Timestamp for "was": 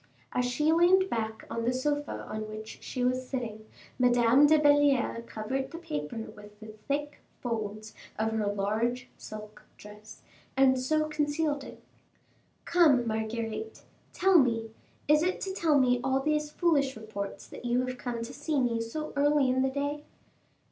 3.03-3.29